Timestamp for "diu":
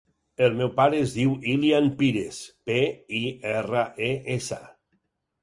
1.17-1.35